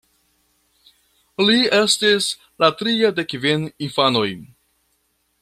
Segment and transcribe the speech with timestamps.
[1.49, 2.31] Li estis
[2.65, 4.27] la tria de kvin infanoj.